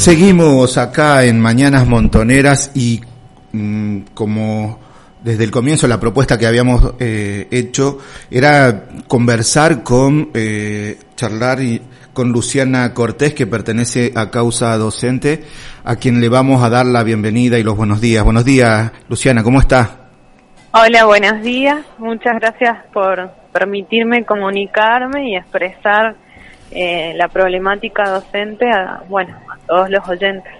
[0.00, 3.02] Seguimos acá en Mañanas Montoneras y
[3.52, 4.78] mm, como
[5.22, 7.98] desde el comienzo la propuesta que habíamos eh, hecho
[8.30, 11.82] era conversar con, eh, charlar y,
[12.14, 15.44] con Luciana Cortés, que pertenece a Causa Docente,
[15.84, 18.24] a quien le vamos a dar la bienvenida y los buenos días.
[18.24, 20.08] Buenos días, Luciana, ¿cómo está?
[20.72, 21.84] Hola, buenos días.
[21.98, 26.16] Muchas gracias por permitirme comunicarme y expresar
[26.70, 30.52] eh, la problemática docente a, bueno, a todos los oyentes.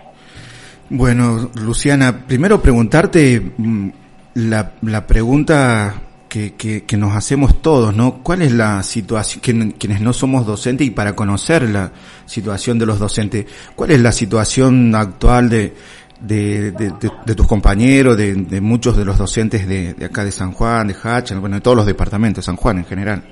[0.88, 3.88] Bueno, Luciana, primero preguntarte mm,
[4.34, 5.94] la, la pregunta
[6.28, 8.22] que, que, nos hacemos todos, ¿no?
[8.22, 11.90] ¿Cuál es la situación, quienes no somos docentes y para conocer la
[12.24, 15.74] situación de los docentes, cuál es la situación actual de,
[16.20, 20.96] de, de, tus compañeros, de, muchos de los docentes de, acá de San Juan, de
[21.02, 23.24] Hacha, bueno, de todos los departamentos, de San Juan en general?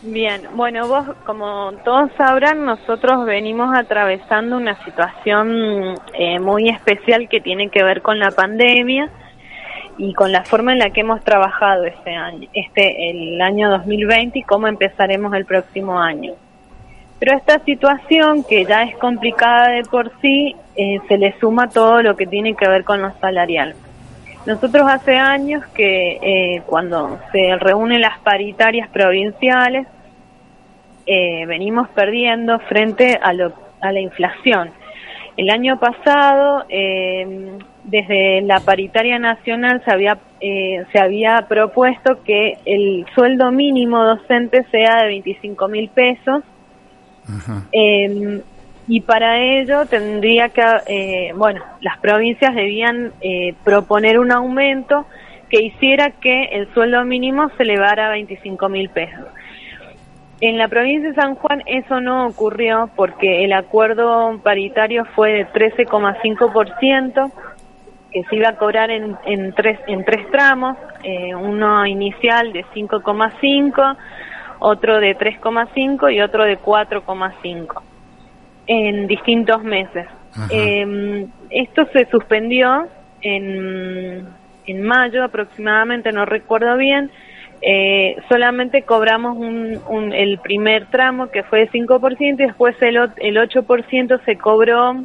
[0.00, 7.40] Bien, bueno, vos como todos sabrán, nosotros venimos atravesando una situación eh, muy especial que
[7.40, 9.10] tiene que ver con la pandemia
[9.96, 14.38] y con la forma en la que hemos trabajado este año, este el año 2020
[14.38, 16.34] y cómo empezaremos el próximo año.
[17.18, 22.02] Pero esta situación que ya es complicada de por sí, eh, se le suma todo
[22.02, 23.74] lo que tiene que ver con lo salarial.
[24.48, 29.86] Nosotros hace años que eh, cuando se reúnen las paritarias provinciales,
[31.04, 34.70] eh, venimos perdiendo frente a, lo, a la inflación.
[35.36, 43.04] El año pasado, eh, desde la paritaria nacional se había, se había propuesto que el
[43.14, 46.42] sueldo mínimo docente sea de 25 mil pesos.
[48.88, 55.04] Y para ello tendría que, eh, bueno, las provincias debían eh, proponer un aumento
[55.50, 59.26] que hiciera que el sueldo mínimo se elevara a 25 mil pesos.
[60.40, 65.46] En la provincia de San Juan eso no ocurrió porque el acuerdo paritario fue de
[65.48, 67.32] 13,5%,
[68.10, 72.64] que se iba a cobrar en, en, tres, en tres tramos, eh, uno inicial de
[72.74, 73.96] 5,5,
[74.60, 77.82] otro de 3,5 y otro de 4,5
[78.68, 80.06] en distintos meses.
[80.50, 82.86] Eh, esto se suspendió
[83.22, 84.28] en,
[84.66, 87.10] en mayo aproximadamente, no recuerdo bien.
[87.60, 93.36] Eh, solamente cobramos un, el primer tramo que fue de 5% y después el, el
[93.36, 95.02] 8% se cobró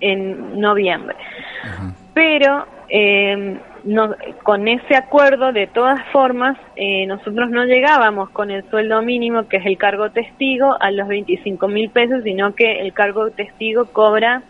[0.00, 1.16] en noviembre.
[2.14, 8.68] Pero eh, no, con ese acuerdo, de todas formas, eh, nosotros no llegábamos con el
[8.70, 12.92] sueldo mínimo, que es el cargo testigo, a los 25 mil pesos, sino que el
[12.92, 14.42] cargo testigo cobra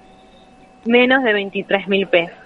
[0.84, 2.36] menos de 23 mil pesos.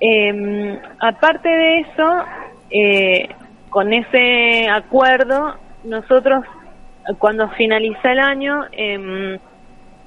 [0.00, 2.24] Em, aparte de eso,
[2.70, 3.28] eh,
[3.70, 5.54] con ese acuerdo,
[5.84, 6.44] nosotros,
[7.18, 9.38] cuando finaliza el año, eh,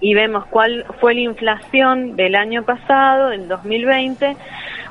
[0.05, 4.37] y vemos cuál fue la inflación del año pasado, del 2020,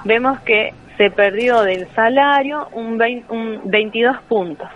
[0.03, 4.69] vemos que se perdió del salario un, un 22 puntos,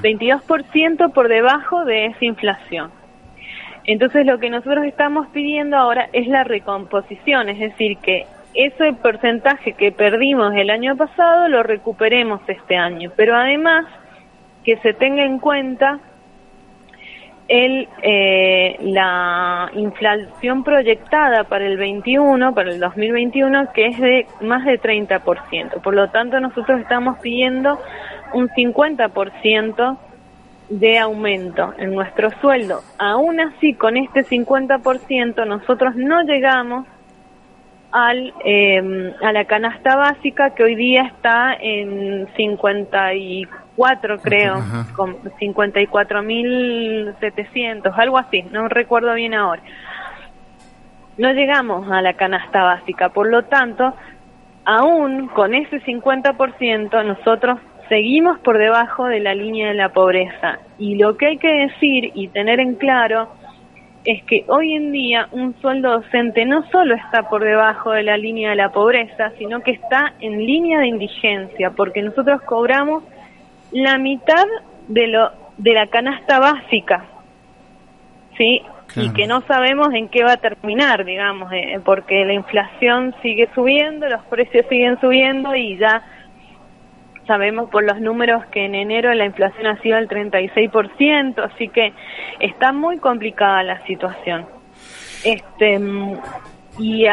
[0.00, 2.90] 22% por debajo de esa inflación.
[3.84, 9.74] Entonces lo que nosotros estamos pidiendo ahora es la recomposición, es decir, que ese porcentaje
[9.74, 13.84] que perdimos el año pasado lo recuperemos este año, pero además
[14.64, 16.00] que se tenga en cuenta
[17.48, 24.64] el, eh, la inflación proyectada para el 21, para el 2021, que es de más
[24.64, 25.80] de 30%.
[25.80, 27.78] Por lo tanto, nosotros estamos pidiendo
[28.32, 29.98] un 50%
[30.68, 32.80] de aumento en nuestro sueldo.
[32.98, 36.86] Aún así, con este 50%, nosotros no llegamos
[37.92, 44.56] al, eh, a la canasta básica que hoy día está en 54 cuatro creo,
[44.94, 49.62] con 54.700, algo así, no recuerdo bien ahora.
[51.18, 53.94] No llegamos a la canasta básica, por lo tanto,
[54.64, 60.58] aún con ese 50% nosotros seguimos por debajo de la línea de la pobreza.
[60.78, 63.28] Y lo que hay que decir y tener en claro
[64.04, 68.16] es que hoy en día un sueldo docente no solo está por debajo de la
[68.16, 73.02] línea de la pobreza, sino que está en línea de indigencia, porque nosotros cobramos
[73.76, 74.46] la mitad
[74.88, 77.04] de lo de la canasta básica.
[78.36, 78.62] ¿sí?
[78.94, 83.48] Y que no sabemos en qué va a terminar, digamos, eh, porque la inflación sigue
[83.54, 86.02] subiendo, los precios siguen subiendo y ya
[87.26, 91.92] sabemos por los números que en enero la inflación ha sido el 36%, así que
[92.38, 94.46] está muy complicada la situación.
[95.24, 95.80] Este
[96.78, 97.06] y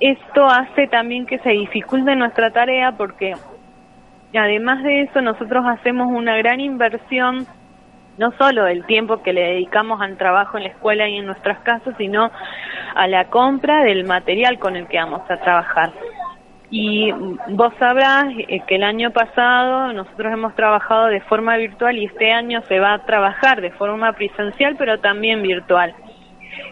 [0.00, 3.34] esto hace también que se dificulte nuestra tarea porque
[4.38, 7.46] además de eso nosotros hacemos una gran inversión
[8.18, 11.58] no solo el tiempo que le dedicamos al trabajo en la escuela y en nuestras
[11.60, 12.30] casas, sino
[12.94, 15.92] a la compra del material con el que vamos a trabajar.
[16.70, 17.12] Y
[17.48, 22.32] vos sabrás eh, que el año pasado nosotros hemos trabajado de forma virtual y este
[22.32, 25.94] año se va a trabajar de forma presencial, pero también virtual.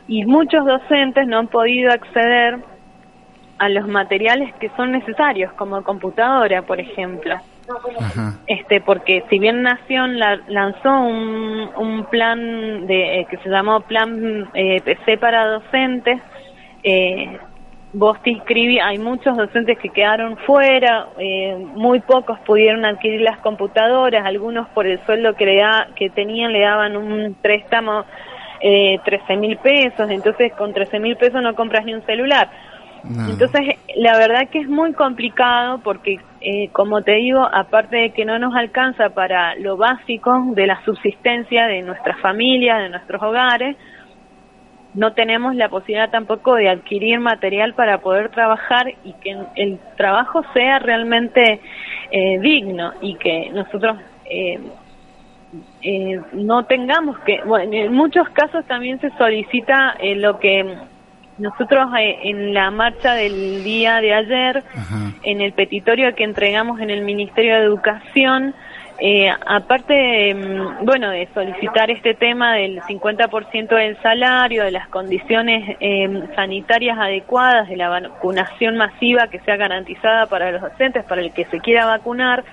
[0.08, 2.58] Y muchos docentes no han podido acceder
[3.58, 7.36] a los materiales que son necesarios, como computadora, por ejemplo.
[8.46, 14.48] Este, porque si bien Nación lanzó un, un plan de eh, que se llamó Plan
[14.54, 16.20] eh, PC para docentes,
[16.82, 17.38] eh,
[17.92, 23.38] vos te inscribí, hay muchos docentes que quedaron fuera, eh, muy pocos pudieron adquirir las
[23.38, 28.04] computadoras, algunos por el sueldo que, le da, que tenían le daban un préstamo
[28.60, 32.50] eh, 13 mil pesos, entonces con 13 mil pesos no compras ni un celular.
[33.02, 38.24] Entonces, la verdad que es muy complicado porque, eh, como te digo, aparte de que
[38.24, 43.76] no nos alcanza para lo básico de la subsistencia de nuestras familias, de nuestros hogares,
[44.94, 50.42] no tenemos la posibilidad tampoco de adquirir material para poder trabajar y que el trabajo
[50.54, 51.60] sea realmente
[52.10, 54.58] eh, digno y que nosotros eh,
[56.32, 60.76] no tengamos que, bueno, en muchos casos también se solicita lo que
[61.40, 64.62] nosotros eh, en la marcha del día de ayer,
[65.22, 68.54] en el petitorio que entregamos en el Ministerio de Educación,
[69.02, 74.88] eh, aparte, de, mm, bueno, de solicitar este tema del 50% del salario, de las
[74.88, 81.22] condiciones eh, sanitarias adecuadas, de la vacunación masiva que sea garantizada para los docentes, para
[81.22, 82.44] el que se quiera vacunar,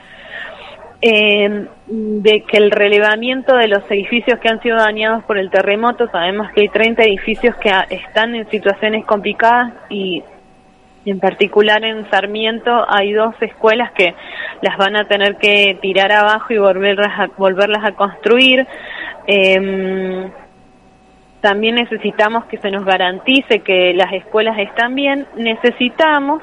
[1.02, 6.08] eh, de que el relevamiento de los edificios que han sido dañados por el terremoto,
[6.10, 10.24] sabemos que hay 30 edificios que están en situaciones complicadas y
[11.06, 14.14] en particular en Sarmiento hay dos escuelas que
[14.62, 18.68] las van a tener que tirar abajo y volverlas a, volverlas a construir.
[19.28, 20.30] Eh,
[21.42, 25.28] también necesitamos que se nos garantice que las escuelas están bien.
[25.38, 26.42] Necesitamos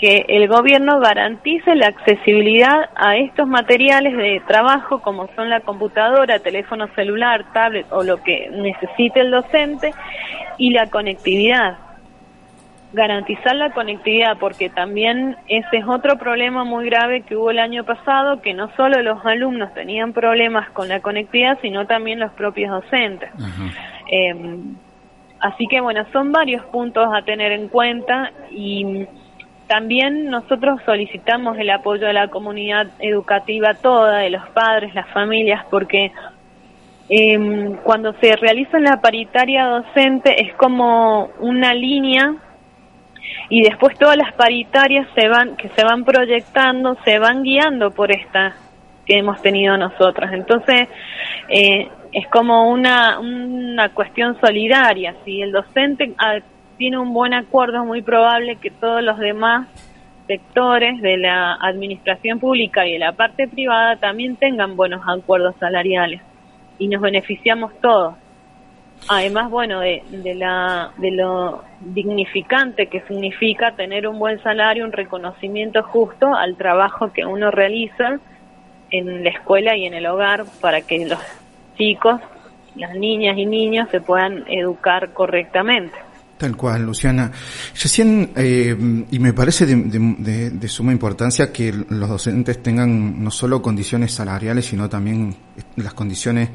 [0.00, 6.38] que el gobierno garantice la accesibilidad a estos materiales de trabajo como son la computadora,
[6.38, 9.92] teléfono celular, tablet o lo que necesite el docente
[10.56, 11.76] y la conectividad.
[12.94, 17.84] Garantizar la conectividad porque también ese es otro problema muy grave que hubo el año
[17.84, 22.70] pasado, que no solo los alumnos tenían problemas con la conectividad, sino también los propios
[22.70, 23.30] docentes.
[24.10, 24.34] Eh,
[25.40, 29.06] así que bueno, son varios puntos a tener en cuenta y
[29.70, 35.64] también nosotros solicitamos el apoyo de la comunidad educativa toda, de los padres, las familias,
[35.70, 36.10] porque
[37.08, 42.34] eh, cuando se realiza la paritaria docente es como una línea
[43.48, 48.10] y después todas las paritarias se van que se van proyectando, se van guiando por
[48.10, 48.56] esta
[49.06, 50.32] que hemos tenido nosotros.
[50.32, 50.88] Entonces,
[51.48, 55.14] eh, es como una, una cuestión solidaria.
[55.24, 56.12] Si el docente
[56.80, 59.68] tiene un buen acuerdo, es muy probable que todos los demás
[60.26, 66.22] sectores de la administración pública y de la parte privada también tengan buenos acuerdos salariales
[66.78, 68.14] y nos beneficiamos todos.
[69.08, 74.92] Además, bueno, de, de, la, de lo dignificante que significa tener un buen salario, un
[74.92, 78.20] reconocimiento justo al trabajo que uno realiza
[78.90, 81.20] en la escuela y en el hogar para que los
[81.76, 82.22] chicos,
[82.74, 86.09] las niñas y niños se puedan educar correctamente.
[86.40, 87.30] Tal cual, Luciana.
[87.82, 88.74] Recién, eh,
[89.10, 94.88] y me parece de, suma importancia que los docentes tengan no solo condiciones salariales, sino
[94.88, 95.36] también
[95.76, 96.48] las condiciones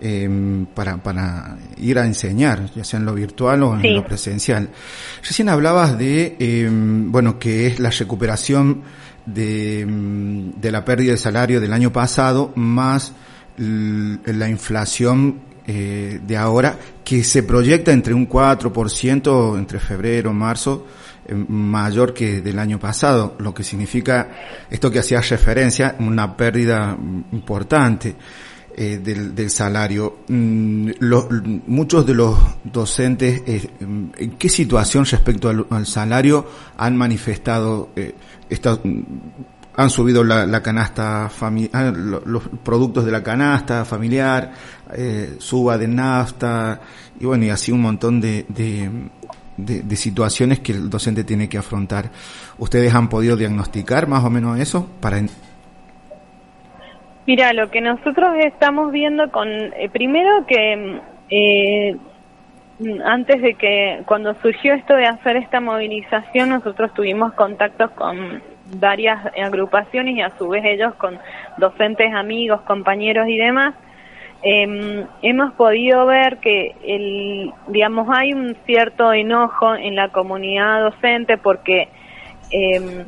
[0.00, 4.68] eh, para, para ir a enseñar, ya sea en lo virtual o en lo presencial.
[5.20, 8.82] Recién hablabas de, eh, bueno, que es la recuperación
[9.26, 9.84] de,
[10.56, 13.12] de la pérdida de salario del año pasado más
[13.56, 20.86] la inflación eh, de ahora, que se proyecta entre un 4% entre febrero marzo,
[21.26, 24.30] eh, mayor que del año pasado, lo que significa
[24.70, 26.96] esto que hacía referencia, una pérdida
[27.32, 28.16] importante.
[28.76, 30.16] Eh, del, del, salario.
[30.26, 30.90] Mm,
[31.68, 36.44] muchos de los docentes, ¿en qué situación respecto al, salario
[36.76, 37.90] han manifestado
[38.50, 38.80] esta,
[39.76, 44.52] han subido la, canasta familiar, ah, los productos de la canasta familiar,
[44.96, 46.80] eh, suba de nafta,
[47.18, 48.46] y bueno, y así un montón de,
[49.56, 52.10] de, situaciones que el docente tiene que afrontar.
[52.58, 54.88] ¿Ustedes han podido diagnosticar más o menos eso?
[55.00, 55.20] para
[57.26, 61.00] Mira, lo que nosotros estamos viendo con, eh, primero que
[61.30, 61.96] eh,
[63.04, 69.26] antes de que, cuando surgió esto de hacer esta movilización, nosotros tuvimos contactos con varias
[69.36, 71.18] agrupaciones y a su vez ellos con
[71.58, 73.74] docentes, amigos, compañeros y demás,
[74.42, 81.38] eh, hemos podido ver que el, digamos, hay un cierto enojo en la comunidad docente
[81.38, 81.88] porque
[82.50, 83.06] eh,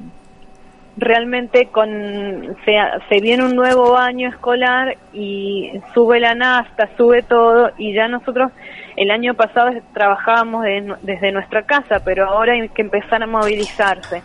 [0.96, 7.70] realmente con se, se, viene un nuevo año escolar y sube la nasta, sube todo
[7.76, 8.50] y ya nosotros
[8.96, 10.64] el año pasado trabajábamos
[11.02, 14.22] desde nuestra casa, pero ahora hay que empezar a movilizarse.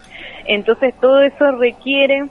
[0.54, 2.26] Entonces todo eso requiere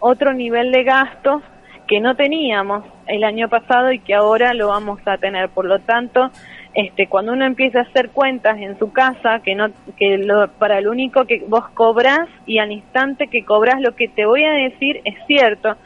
[0.00, 1.42] otro nivel de gastos
[1.86, 5.50] que no teníamos el año pasado y que ahora lo vamos a tener.
[5.50, 6.30] Por lo tanto,
[6.72, 9.68] este, cuando uno empieza a hacer cuentas en su casa, que no,
[9.98, 14.08] que lo, para lo único que vos cobras y al instante que cobras lo que
[14.08, 15.76] te voy a decir es cierto,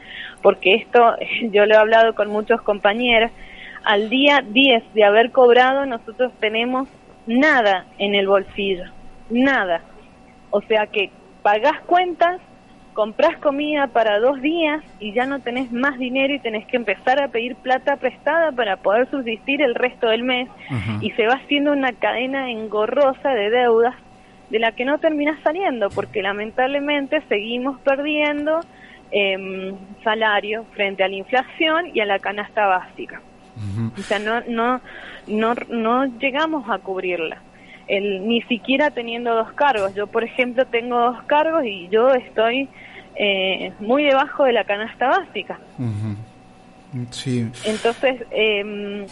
[0.41, 1.17] porque esto
[1.51, 3.29] yo lo he hablado con muchos compañeros,
[3.83, 6.87] al día 10 de haber cobrado nosotros tenemos
[7.25, 8.85] nada en el bolsillo,
[9.29, 9.81] nada.
[10.49, 11.11] O sea que
[11.47, 12.41] pagás cuentas,
[12.91, 17.23] compras comida para dos días y ya no tenés más dinero y tenés que empezar
[17.23, 20.49] a pedir plata prestada para poder subsistir el resto del mes.
[20.99, 23.95] Y se va haciendo una cadena engorrosa de deudas
[24.49, 28.59] de la que no terminás saliendo porque lamentablemente seguimos perdiendo
[29.11, 29.73] eh,
[30.03, 33.21] salario frente a la inflación y a la canasta básica.
[33.97, 34.81] O sea, no, no,
[35.27, 37.41] no, no llegamos a cubrirla
[37.87, 39.93] el, ni siquiera teniendo dos cargos.
[39.95, 42.69] Yo, por ejemplo, tengo dos cargos y yo estoy
[43.15, 45.59] eh, muy debajo de la canasta básica.
[47.11, 47.49] Sí.
[47.65, 49.05] Entonces, eh,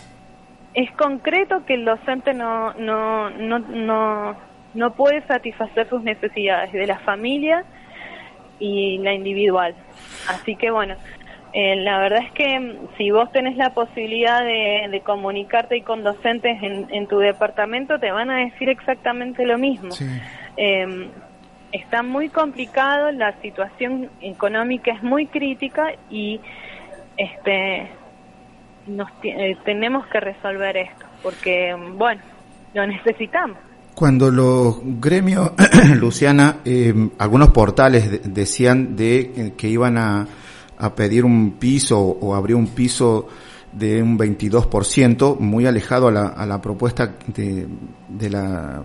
[0.74, 4.36] es concreto que el docente no, no, no, no,
[4.74, 7.64] no puede satisfacer sus necesidades de la familia
[8.60, 9.74] y la individual.
[10.28, 10.96] Así que bueno,
[11.58, 16.04] eh, la verdad es que mm, si vos tenés la posibilidad de, comunicarte y con
[16.04, 19.96] docentes en, tu departamento, te van a decir exactamente lo mismo.
[20.58, 21.08] Em,
[21.72, 26.42] está muy complicado, la situación económica es muy crítica y
[27.16, 27.90] este
[28.88, 32.22] nos eh, tenemos que resolver esto, porque, bueno,
[32.74, 33.58] lo necesitamos.
[33.94, 35.54] Cuando los gremios,
[35.96, 40.28] Luciana, em, algunos portales decían de que iban a
[40.78, 43.28] a pedir un piso o abrir un piso
[43.72, 47.68] de un 22%, muy alejado a la, a la propuesta de,
[48.08, 48.84] de, la,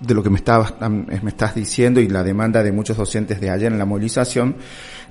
[0.00, 3.50] de lo que me, estabas, me estás diciendo y la demanda de muchos docentes de
[3.50, 4.56] ayer en la movilización,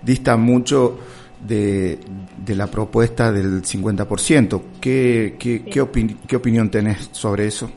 [0.02, 1.00] dista mucho
[1.40, 2.00] de,
[2.38, 4.62] de la propuesta del 50%.
[4.82, 5.88] ¿Qué, qué, qué,
[6.28, 7.72] qué opinión tenés sobre eso?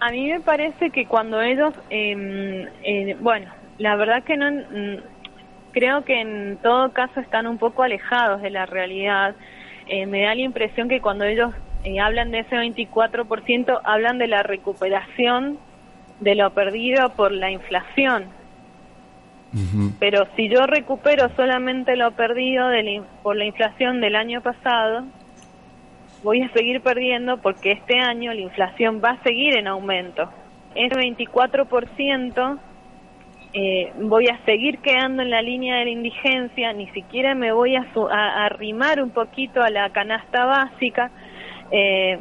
[0.00, 3.46] A mí me parece que cuando ellos, eh, eh, bueno,
[3.78, 4.50] la verdad que no,
[5.72, 9.34] creo que en todo caso están un poco alejados de la realidad.
[9.88, 11.52] Eh, me da la impresión que cuando ellos
[11.84, 15.58] eh, hablan de ese 24%, hablan de la recuperación
[16.20, 18.26] de lo perdido por la inflación.
[19.98, 25.04] Pero si yo recupero solamente lo perdido de por la inflación del año pasado,
[26.22, 30.30] voy a seguir perdiendo porque este año la inflación va a seguir en aumento.
[30.74, 32.58] Ese 24%
[33.54, 37.76] eh, voy a seguir quedando en la línea de la indigencia, ni siquiera me voy
[37.76, 37.84] a,
[38.46, 41.10] arrimar un poquito a la canasta básica.
[41.70, 42.18] Eh,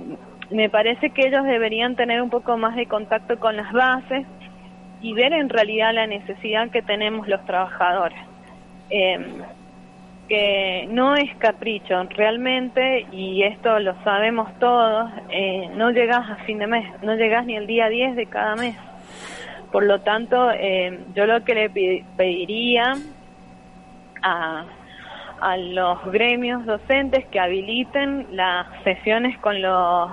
[0.49, 4.25] me parece que ellos deberían tener un poco más de contacto con las bases
[5.01, 8.19] y ver en realidad la necesidad que tenemos los trabajadores.
[8.89, 9.17] Eh,
[10.27, 15.11] que no es capricho, realmente, y esto lo sabemos todos,
[15.75, 18.77] no llegas a fin de mes, no llegas ni el día 10 de cada mes.
[19.71, 22.93] Por lo tanto, eh, yo lo que le pediría
[24.21, 24.65] a,
[25.41, 30.11] a los gremios docentes que habiliten las sesiones con los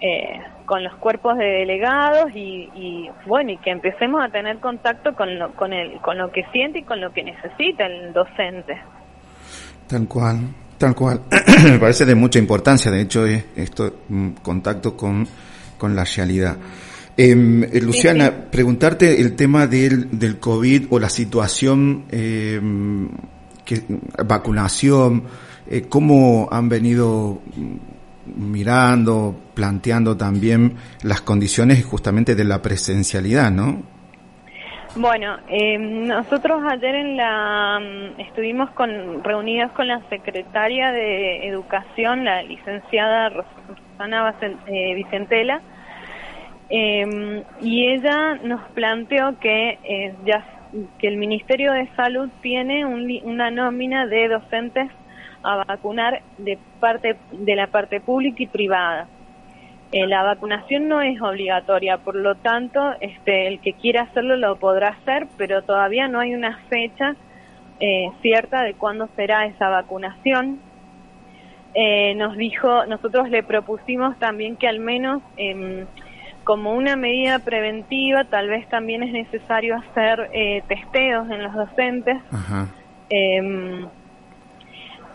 [0.00, 5.38] eh, con los cuerpos de delegados y, bueno y que empecemos a tener contacto con
[5.38, 8.78] lo, con el con lo que siente y con lo que necesita el docente.
[9.88, 10.36] Tal cual
[10.78, 11.22] tal cual.
[11.64, 13.92] Me parece de mucha importancia de hecho esto
[14.42, 15.26] contacto con
[15.78, 16.56] con la realidad
[17.16, 22.60] Em, eh, Luciana, preguntarte el tema del, del COVID o la situación, eh,
[23.64, 23.82] que,
[24.24, 25.24] vacunación,
[25.68, 27.40] eh, cómo han venido
[28.26, 33.82] mirando, planteando también las condiciones justamente de la presencialidad, ¿no?
[34.96, 42.24] Bueno, eh, nosotros ayer en la mm, estuvimos con reunidas con la secretaria de Educación,
[42.24, 44.34] la licenciada Rosana
[44.66, 45.60] eh, Vicentela,
[46.70, 50.44] eh, y ella nos planteó que eh, ya
[50.98, 54.90] que el Ministerio de Salud tiene una nómina de docentes
[55.42, 59.08] a vacunar de parte de la parte pública y privada.
[59.92, 64.56] Eh, la vacunación no es obligatoria, por lo tanto, este, el que quiera hacerlo lo
[64.56, 67.14] podrá hacer, pero todavía no hay una fecha
[67.78, 70.58] eh, cierta de cuándo será esa vacunación.
[71.74, 75.86] Eh, nos dijo, nosotros le propusimos también que al menos em,
[76.46, 80.30] como una medida preventiva, tal vez también es necesario hacer
[80.68, 82.16] testeos en los docentes.
[83.10, 83.86] Em,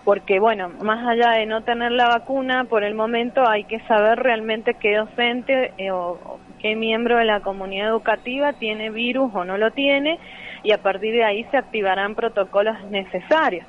[0.04, 4.20] porque bueno, más allá de no tener la vacuna, por el momento hay que saber
[4.20, 9.58] realmente qué docente eh, o, qué miembro de la comunidad educativa tiene virus o no
[9.58, 10.20] lo tiene
[10.64, 13.66] y a partir de ahí se activarán protocolos necesarios.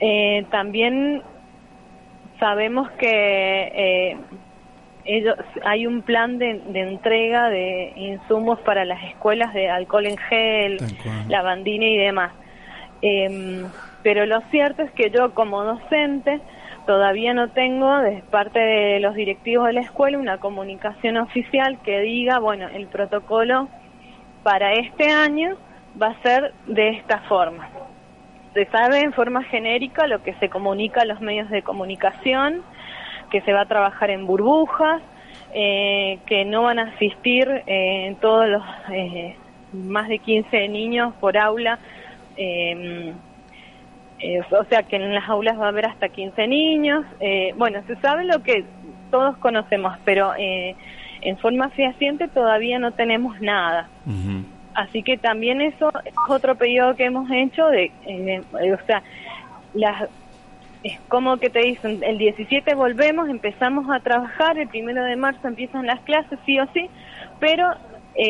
[0.00, 1.22] Eh, también
[2.38, 4.16] sabemos que eh,
[5.04, 10.78] ellos, hay un plan de, entrega de insumos para las escuelas de alcohol en gel,
[11.28, 12.32] lavandina y demás.
[13.02, 13.64] Eh,
[14.02, 16.40] pero lo cierto es que yo como docente
[16.86, 22.00] todavía no tengo de parte de los directivos de la escuela una comunicación oficial que
[22.00, 23.68] diga, bueno, el protocolo
[24.42, 25.56] para este año
[26.00, 27.68] va a ser de esta forma.
[28.54, 32.62] Se sabe en forma genérica lo que se comunica a los medios de comunicación,
[33.32, 35.02] que se va a trabajar en burbujas,
[35.54, 38.62] eh, que no van a asistir eh, todos los
[38.92, 39.34] eh,
[39.72, 41.78] más de 15 niños por aula
[42.36, 43.12] eh,
[44.22, 47.04] eh, o sea que en las aulas va a haber hasta 15 niños.
[47.18, 48.64] Eh, bueno, se sabe lo que
[49.10, 50.76] todos conocemos, pero eh,
[51.22, 53.88] en forma fehaciente todavía no tenemos nada.
[54.74, 57.90] Así que también eso es otro pedido que hemos hecho de,
[58.52, 59.02] o sea,
[59.74, 60.08] las
[60.82, 65.46] es como que te dicen, el 17 volvemos, empezamos a trabajar, el primero de marzo
[65.46, 66.90] empiezan las clases, sí o sí,
[67.38, 67.68] pero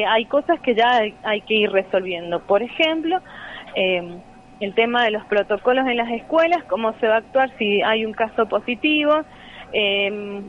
[0.09, 2.41] hay cosas que ya hay, que ir resolviendo.
[2.41, 3.19] Por ejemplo,
[3.75, 4.19] eh,
[4.61, 8.05] el tema de los protocolos en las escuelas, cómo se va a actuar si hay
[8.05, 9.23] un caso positivo,
[9.73, 10.45] em,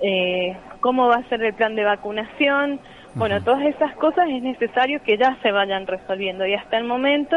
[0.00, 2.78] eh, cómo va a ser el plan de vacunación.
[3.14, 7.36] Bueno, todas esas cosas es necesario que ya se vayan resolviendo y hasta el momento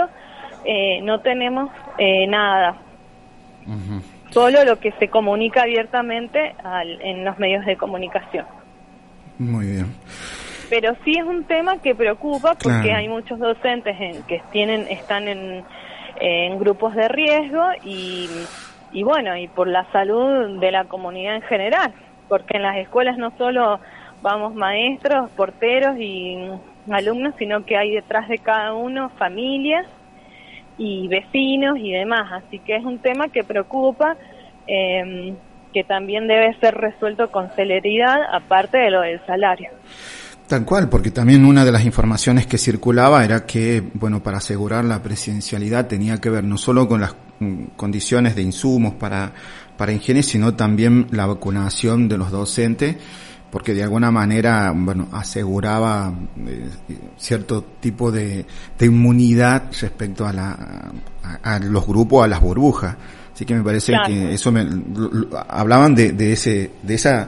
[0.63, 1.71] eh, no tenemos
[4.32, 6.56] Solo lo que se comunica abiertamente
[7.02, 8.45] en los medios de comunicación.
[9.38, 9.95] Muy bien.
[10.69, 15.28] Pero sí es un tema que preocupa porque hay muchos docentes en, que tienen están
[15.28, 15.63] en
[16.21, 18.30] en grupos de riesgo y,
[18.91, 21.93] y bueno, y por la salud de la comunidad en general,
[22.30, 23.80] porque en las escuelas no solo
[24.21, 26.38] vamos maestros, porteros y
[26.91, 29.88] alumnos, sino que hay detrás de cada uno familias
[30.82, 32.32] y vecinos y demás.
[32.32, 34.17] Así que es un tema que preocupa,
[34.67, 35.36] eh,
[35.74, 39.70] que también debe ser resuelto con celeridad, aparte de lo del salario.
[40.48, 44.84] Tal cual, porque también una de las informaciones que circulaba era que, bueno, para asegurar
[44.84, 49.32] la presidencialidad tenía que ver no solo con las mm, condiciones de insumos para,
[49.78, 52.98] para higiene, sino también la vacunación de los docentes,
[53.52, 56.14] porque de alguna manera, bueno, aseguraba
[56.48, 56.70] eh,
[57.18, 58.46] cierto tipo de,
[58.78, 60.92] de, inmunidad respecto a, la,
[61.44, 62.96] a, los grupos, a las burbujas.
[63.34, 64.66] Así que me parece que eso me,
[65.50, 67.28] hablaban de, de ese, de esa,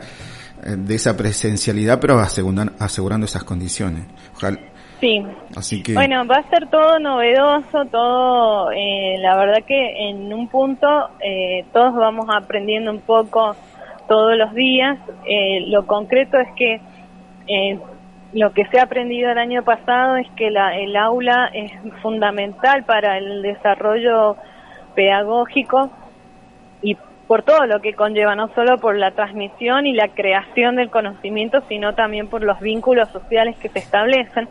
[0.66, 4.06] eh, de esa presencialidad, pero asegurando, esas condiciones.
[5.02, 5.22] Sí.
[5.58, 5.94] Así que...
[5.94, 10.88] Bueno, va a ser todo novedoso, todo, eh, la verdad que en un punto
[11.20, 13.56] eh, todos vamos aprendiendo un poco
[14.14, 15.00] todos los días.
[15.70, 16.80] lo concreto es que
[18.34, 21.72] lo que se ha aprendido el año pasado es que la, el aula es
[22.04, 24.38] fundamental para el desarrollo
[24.94, 25.90] pedagógico
[27.28, 31.64] por todo lo que conlleva, no solo por la transmisión y la creación del conocimiento,
[31.70, 34.50] sino también por los vínculos sociales que se establecen.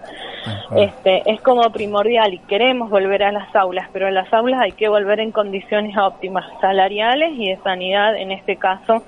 [0.76, 4.72] Este, es como primordial y queremos volver a las aulas, pero a las aulas hay
[4.72, 9.04] que volver en condiciones óptimas, salariales y de sanidad, en este caso,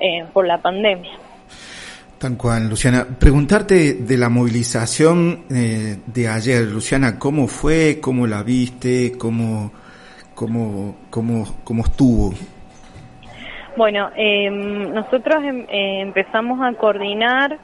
[0.00, 1.12] eh, por la pandemia.
[2.18, 3.06] Tan cual, Luciana.
[3.18, 7.98] Preguntarte de la movilización eh, de ayer, Luciana, ¿cómo fue?
[8.00, 9.12] ¿Cómo la viste?
[9.18, 9.72] ¿Cómo,
[10.34, 12.34] cómo, cómo, cómo estuvo?
[13.76, 17.58] Bueno, em, nosotros em, eh, empezamos a coordinar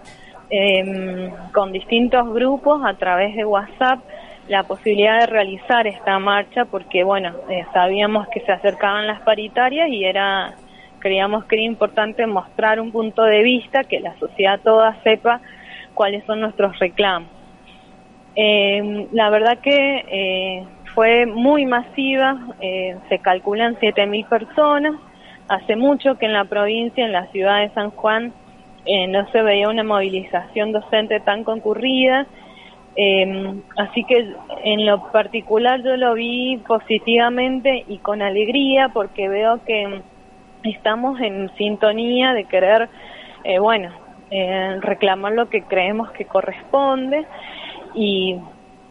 [0.51, 4.01] em, con distintos grupos a través de WhatsApp
[4.49, 9.88] la posibilidad de realizar esta marcha porque, bueno, eh, sabíamos que se acercaban las paritarias
[9.88, 10.55] y era,
[10.99, 15.40] creíamos que era importante mostrar un punto de vista, que la sociedad toda sepa
[15.94, 17.29] cuáles son nuestros reclamos.
[19.12, 24.94] La verdad que eh, fue muy masiva, eh, se calculan 7.000 personas.
[25.51, 28.33] Hace mucho que en la provincia, en la ciudad de San Juan,
[28.87, 32.29] eh, no se veía una movilización docente tan concurrida.
[32.95, 34.33] Eh, así que
[34.63, 40.03] en lo particular yo lo vi positivamente y con alegría porque veo que
[40.63, 42.89] estamos en sintonía de querer,
[43.43, 43.91] eh, bueno,
[44.31, 47.27] eh, reclamar lo que creemos que corresponde
[47.97, 48.37] y,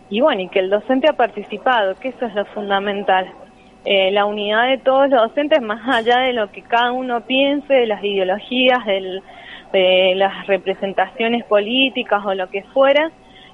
[0.10, 3.32] y bueno, y que el docente ha participado, que eso es lo fundamental.
[3.86, 7.74] Eh, la unidad de todos los docentes, más allá de lo que cada uno piense,
[7.74, 9.22] de las ideologías, del,
[9.72, 13.12] de las representaciones políticas o lo que fuera,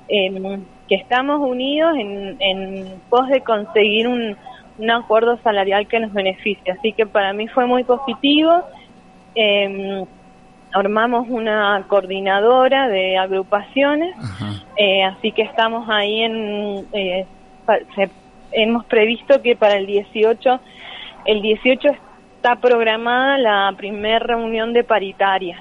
[0.07, 4.35] eh, que estamos unidos en, en pos de conseguir un,
[4.77, 6.71] un acuerdo salarial que nos beneficie.
[6.71, 8.63] Así que para mí fue muy positivo.
[9.35, 10.05] Eh,
[10.73, 14.13] armamos una coordinadora de agrupaciones,
[14.75, 16.85] eh, así que estamos ahí en...
[16.91, 17.25] Eh,
[17.95, 18.09] se,
[18.55, 20.59] hemos previsto que para el 18,
[21.25, 21.89] el 18
[22.35, 25.59] está programada la primera reunión de paritarias.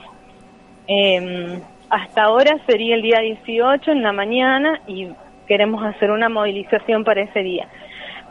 [0.87, 5.09] Eh, hasta ahora sería el día 18 en la mañana y
[5.47, 7.69] queremos hacer una movilización para ese día.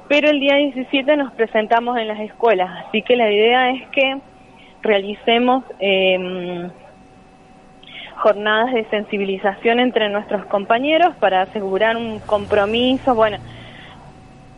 [0.08, 4.17] Pero el día 17 nos presentamos en las escuelas, así que la idea es que
[4.82, 6.69] realicemos eh,
[8.17, 13.38] jornadas de sensibilización entre nuestros compañeros para asegurar un compromiso, bueno,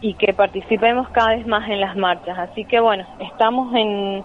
[0.01, 2.37] y que participemos cada vez más en las marchas.
[2.37, 4.23] Así que bueno, estamos en,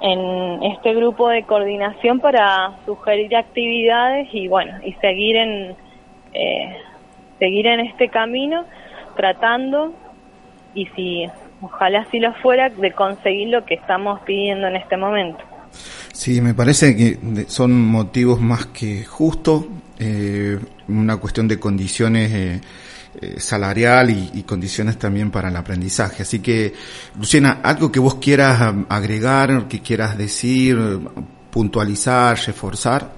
[0.00, 5.76] en este grupo de coordinación para sugerir actividades y bueno, y seguir en
[6.32, 6.76] eh,
[7.38, 8.64] seguir en este camino
[9.16, 9.94] tratando
[10.74, 11.26] y si
[11.60, 15.42] ojalá así lo fuera de conseguir lo que estamos pidiendo en este momento.
[16.12, 19.66] Sí, me parece que son motivos más que justos,
[19.98, 22.60] eh, una cuestión de condiciones eh,
[23.20, 26.22] eh, salarial y, condiciones también para el aprendizaje.
[26.22, 26.72] Así que,
[27.18, 30.78] Luciana, algo que vos quieras agregar, que quieras decir,
[31.50, 33.16] puntualizar, reforzar.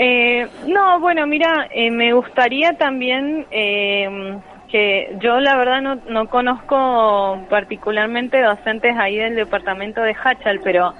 [0.00, 6.28] Eh, no, bueno, mira, eh, me gustaría también eh, que yo la verdad no, no
[6.28, 10.94] conozco particularmente docentes ahí del departamento de Hachal, pero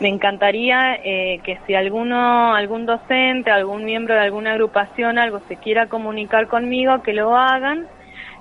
[0.00, 5.56] me encantaría eh, que si alguno, algún docente, algún miembro de alguna agrupación, algo se
[5.56, 7.86] quiera comunicar conmigo, que lo hagan.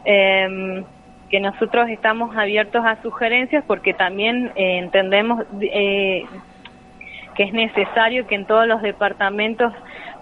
[0.06, 0.84] Eh,
[1.30, 6.24] que nosotros estamos abiertos a sugerencias porque también eh, entendemos eh,
[7.36, 9.74] que es necesario que en todos los departamentos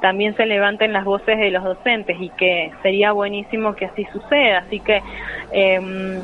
[0.01, 4.59] también se levanten las voces de los docentes y que sería buenísimo que así suceda.
[4.59, 5.01] Así que
[5.51, 6.19] eh,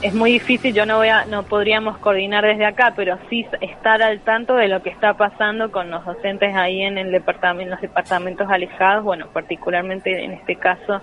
[0.00, 4.00] es muy difícil, yo no voy a, no podríamos coordinar desde acá, pero sí estar
[4.00, 7.70] al tanto de lo que está pasando con los docentes ahí en el departamento, en
[7.70, 11.02] los departamentos alejados, bueno, particularmente en este caso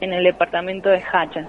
[0.00, 1.48] en el departamento de Hachan.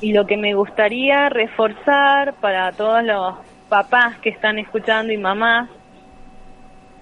[0.00, 3.34] Y lo que me gustaría reforzar para todos los
[3.68, 5.68] papás que están escuchando y mamás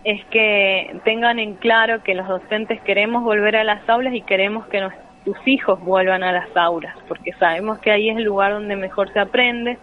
[0.05, 4.67] es que tengan en claro que los docentes queremos volver a las aulas y queremos
[4.69, 4.93] que nos,
[5.29, 9.12] sus hijos vuelvan a las aulas, porque sabemos que ahí es el lugar donde mejor
[9.12, 9.77] se aprende.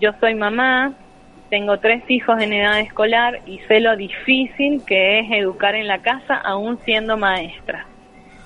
[0.00, 0.92] Yo soy mamá,
[1.50, 5.98] tengo tres hijos en edad escolar y sé lo difícil que es educar en la
[5.98, 7.86] casa aún siendo maestra.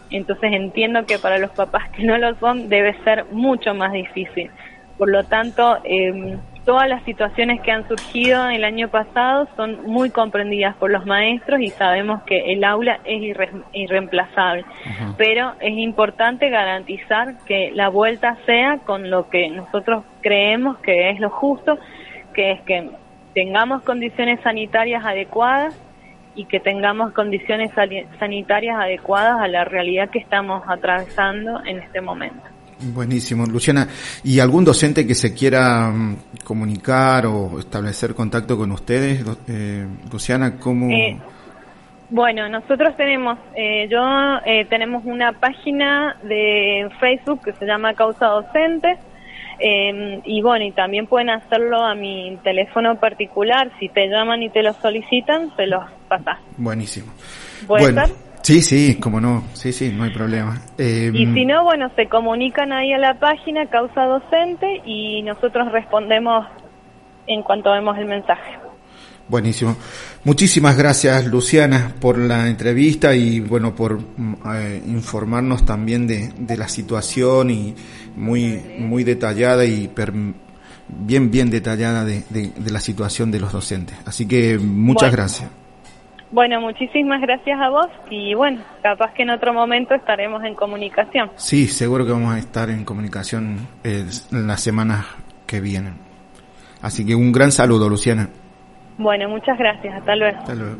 [0.09, 4.51] Entonces entiendo que para los papás que no lo son debe ser mucho más difícil.
[4.97, 10.11] Por lo tanto, eh, todas las situaciones que han surgido el año pasado son muy
[10.11, 14.63] comprendidas por los maestros y sabemos que el aula es irre irreemplazable.
[14.63, 15.15] Uh -huh.
[15.17, 21.21] Pero es importante garantizar que la vuelta sea con lo que nosotros creemos que es
[21.21, 21.79] lo justo,
[22.35, 22.91] que es que
[23.35, 25.75] tengamos condiciones sanitarias adecuadas
[26.35, 27.71] y que tengamos condiciones
[28.19, 32.52] sanitarias adecuadas a la realidad que estamos atravesando en este momento.
[32.83, 33.89] Buenísimo, Luciana.
[34.25, 40.57] ¿Y algún docente que se quiera um, comunicar o establecer contacto con ustedes, eh, Luciana?
[40.59, 40.91] ¿Cómo?
[40.91, 41.19] Eh,
[42.11, 44.01] bueno, nosotros tenemos, eh, yo
[44.45, 48.99] eh, tenemos una página de Facebook que se llama Causa Docente.
[49.59, 53.71] Eh, y bueno, y también pueden hacerlo a mi teléfono particular.
[53.79, 56.39] Si te llaman y te lo solicitan, te los pasas.
[56.57, 57.13] Buenísimo.
[57.67, 58.15] ¿Puede bueno?
[58.43, 59.45] Sí, sí, como no.
[59.53, 60.61] Sí, sí, no hay problema.
[60.77, 65.71] Eh, y si no, bueno, se comunican ahí a la página Causa Docente y nosotros
[65.71, 66.47] respondemos
[67.27, 68.59] en cuanto vemos el mensaje.
[69.29, 69.77] Buenísimo.
[70.25, 74.01] Muchísimas gracias, Luciana, por la entrevista y, bueno, por
[74.55, 77.75] eh, informarnos también de, de, la situación y
[78.17, 80.13] muy, muy detallada y per,
[80.89, 83.97] bien, bien detallada de, de, de, la situación de los docentes.
[84.05, 85.62] Así que muchas bueno, gracias.
[86.33, 91.31] Bueno, muchísimas gracias a vos y bueno, capaz que en otro momento estaremos en comunicación.
[91.37, 95.05] Sí, seguro que vamos a estar en comunicación eh, en las semanas
[95.47, 95.95] que vienen.
[96.81, 98.31] Así que un gran saludo, Luciana.
[98.97, 99.95] Bueno, muchas gracias.
[99.95, 100.39] Hasta luego.
[100.39, 100.77] Hasta luego.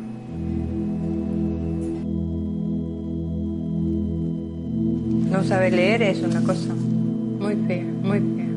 [5.29, 8.53] No saber leer es una cosa muy fea, muy fea.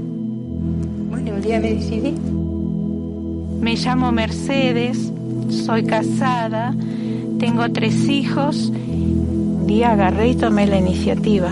[1.10, 2.14] Bueno, un día me decidí.
[3.60, 5.12] Me llamo Mercedes,
[5.50, 6.74] soy casada,
[7.38, 8.72] tengo tres hijos
[9.68, 11.50] y agarré y tomé la iniciativa.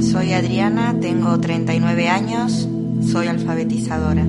[0.00, 2.68] Soy Adriana, tengo 39 años,
[3.02, 4.24] soy alfabetizadora.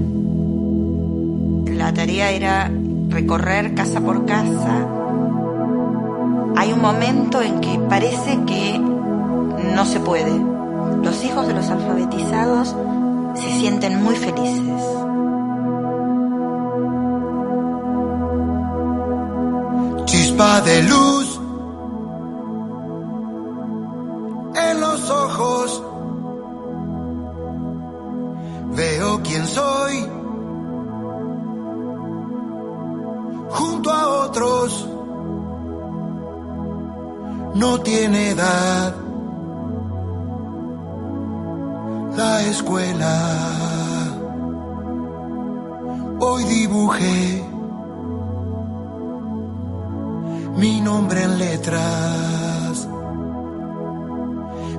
[1.77, 2.71] La tarea era
[3.09, 4.87] recorrer casa por casa.
[6.55, 8.79] Hay un momento en que parece que
[9.75, 10.31] no se puede.
[11.03, 12.75] Los hijos de los alfabetizados
[13.35, 14.96] se sienten muy felices.
[20.37, 21.39] Chispa de luz
[24.69, 25.83] en los ojos.
[28.75, 30.07] Veo quién soy
[33.49, 34.87] junto a otros.
[37.55, 38.95] No tiene edad
[42.15, 43.15] la escuela.
[46.19, 47.46] Hoy dibujé
[50.57, 52.87] mi nombre en letras.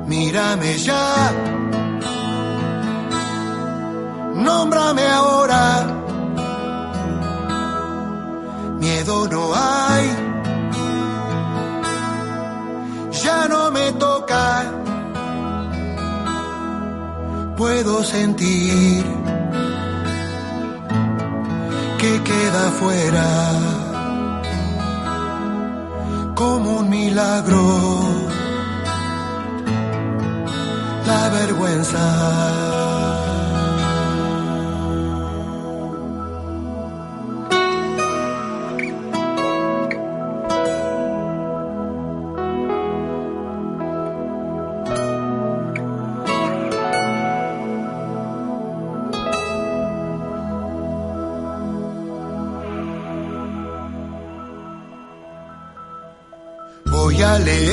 [0.06, 1.32] Mírame ya,
[4.34, 5.62] nómbrame ahora.
[8.80, 10.06] Miedo no hay,
[13.22, 14.72] ya no me toca.
[17.56, 19.04] Puedo sentir
[21.98, 23.67] que queda fuera
[26.88, 28.02] milagro
[31.06, 32.77] la vergüenza.
[57.44, 57.67] Voy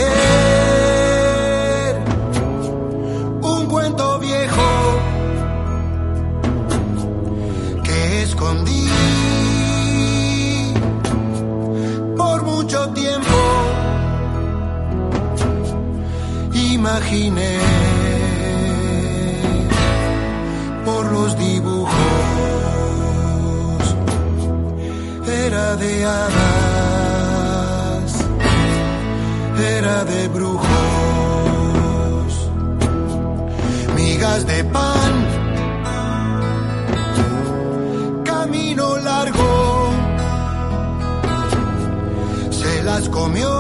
[42.96, 43.52] las comió.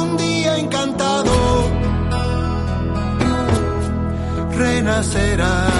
[0.00, 1.34] Un día encantado,
[4.62, 5.70] renacerán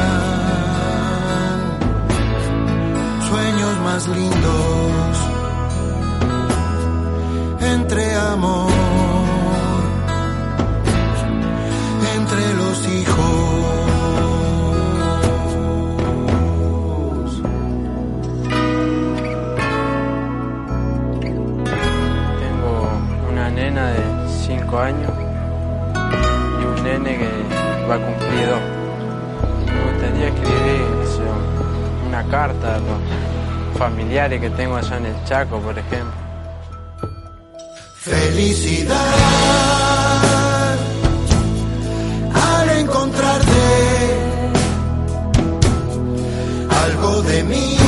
[3.28, 5.16] sueños más lindos
[7.74, 8.77] entre amor,
[24.68, 25.10] 5 años
[26.60, 27.28] y un nene que
[27.88, 28.60] va dos.
[29.64, 30.82] Me gustaría escribir
[32.06, 36.12] una carta a los familiares que tengo allá en el Chaco, por ejemplo.
[37.96, 38.96] Felicidad
[42.34, 43.50] al encontrarte
[46.68, 47.87] algo de mí.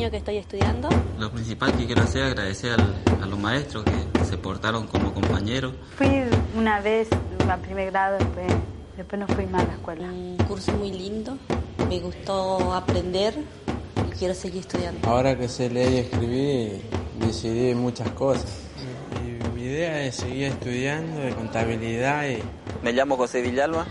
[0.00, 0.88] Años que estoy estudiando.
[1.18, 5.12] Lo principal que quiero hacer es agradecer al- a los maestros que se portaron como
[5.12, 5.74] compañeros.
[5.98, 6.08] Fui
[6.56, 7.06] una vez
[7.46, 8.46] a primer grado, después,
[8.96, 10.04] después no fui más a la escuela.
[10.08, 11.36] Un curso muy lindo.
[11.90, 13.34] Me gustó aprender
[14.08, 15.06] y quiero seguir estudiando.
[15.06, 16.80] Ahora que sé leer y escribir,
[17.18, 18.50] decidí muchas cosas.
[19.22, 22.38] Y mi idea es seguir estudiando de contabilidad y
[22.82, 23.84] Me llamo José Villalba,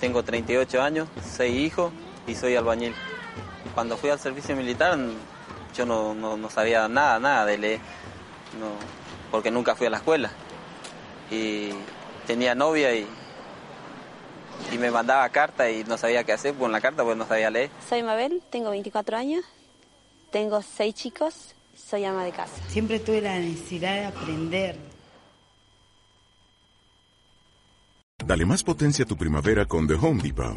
[0.00, 1.92] tengo 38 años, 6 hijos
[2.26, 2.92] y soy albañil.
[3.74, 4.98] Cuando fui al servicio militar
[5.76, 7.80] yo no, no- no sabía nada, nada de leer,
[8.58, 8.68] no,
[9.30, 10.30] porque nunca fui a la escuela.
[11.30, 11.70] Y
[12.26, 13.06] tenía novia y,
[14.72, 17.50] y me mandaba carta y no sabía qué hacer con la carta porque no sabía
[17.50, 17.70] leer.
[17.88, 19.44] Soy Mabel, tengo 24 años,
[20.30, 22.54] tengo seis chicos, soy ama de casa.
[22.68, 24.76] Siempre tuve la necesidad de aprender.
[28.24, 30.56] Dale más potencia a tu primavera con The Home Depot.